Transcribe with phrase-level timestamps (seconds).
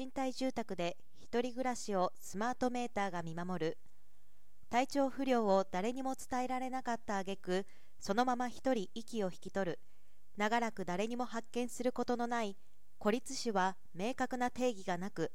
[0.00, 3.78] 賃貸住宅で一人暮らしをスマートメーターが見守る。
[4.70, 7.66] 体調不良を誰にも伝えられなかった挙句
[7.98, 9.78] そのまま一人息を引き取る。
[10.38, 12.56] 長らく誰にも発見することのない
[12.98, 15.32] 孤立死は明確な定義がなく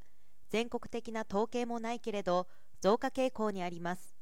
[0.50, 2.48] 全国的な統計もないけれど
[2.82, 4.16] 増加傾向にあります。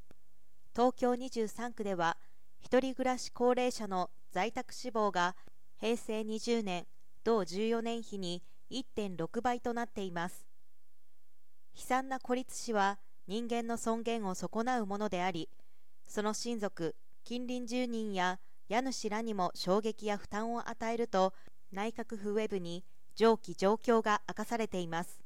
[0.76, 2.18] 東京23区では
[2.60, 5.38] 一人暮らし高齢者の在宅死亡が
[5.80, 6.86] 平成20年
[7.24, 10.46] 同14年比に1.6倍となっています。
[11.76, 15.50] 悲惨な孤立死は人間の尊厳を損なうものであり
[16.08, 21.34] その親族近隣住人や家主らにも衝撃や負担を与えると
[21.72, 22.84] 内閣府ウェブに
[23.16, 25.22] 上記状況が明かされています。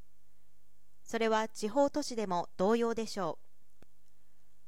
[1.03, 3.85] それは地方都市でも同様でしょう。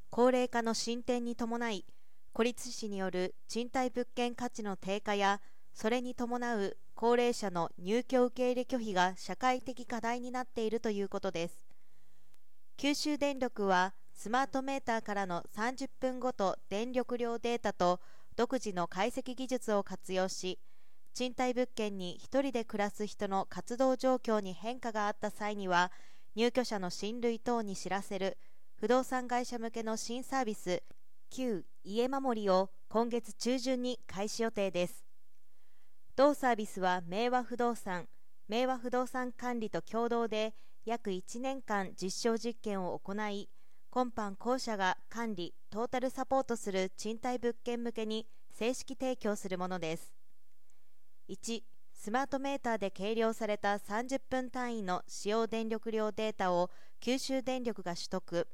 [0.09, 1.86] 高齢化の進展に伴い
[2.33, 5.41] 孤立死による賃貸物件価値の低下や
[5.73, 11.66] それに伴う高齢者の入居受け入れ拒否が社会的課題になっているということです。
[12.75, 18.02] 九州電力はスマートメーターからの30分ごと電力量データと
[18.36, 20.59] 独自の解析技術を活用し
[21.14, 25.94] 賃貸物件に1人で暮らす人の活動状況に変化があった際には
[26.36, 28.38] 入居者の親類等に知らせる
[28.75, 30.83] 不動産会社向けの新サービス
[31.30, 35.08] 旧家守を今月中旬に開始予定です。
[36.20, 38.09] 同サービスは明和不動産
[38.50, 40.53] 明和不動産管理と共同で
[40.84, 43.48] 約1年間実証実験を行い
[43.89, 50.11] 今般公社が管理トータルサポートする賃貸物件向けに正式提供するものです。
[51.30, 51.61] 1
[51.94, 58.45] スマートメーターで計量された30分単位の使用電力量データを九州電力が取得。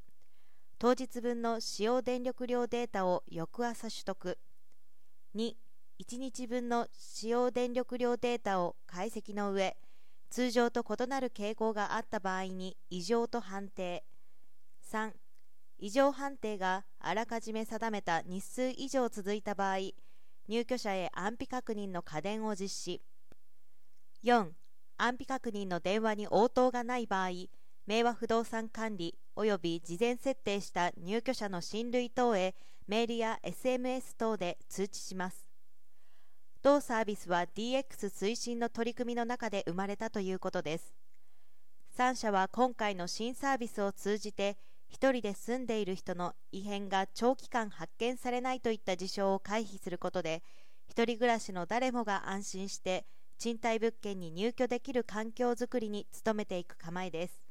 [0.78, 4.38] 当日分の使用電力量データを翌朝取得。
[5.36, 5.65] 2
[5.98, 9.78] 1日分の使用電力量データを解析の上
[10.30, 14.04] 通常と異なる傾向があった場合に異常と判定。
[14.92, 15.12] 3
[15.78, 19.78] 異常判定があらかじめ定めた日数以上続いた場合
[20.48, 23.02] 入居者へ安否確認の家電を実施。
[24.24, 24.50] 4
[24.98, 27.30] 安否確認の電話に応答がない場合
[27.88, 32.56] 明和不動産管理及び事前設定した入居者の親類等へ
[32.88, 35.45] メールや SMS 等で通知します。
[36.66, 40.96] 同サービスは DX 推進の取り組みの中で生まれたということです。
[41.96, 44.58] 3社は今回の新サービスを通じて
[44.92, 50.42] 1人で住んでいる人の異変が長期間発見されないといった事象を回避することで
[50.90, 53.06] 1人暮らしの誰もが安心して
[53.38, 57.45] 賃貸物件に入居できる環境づくりに努めていく構えです。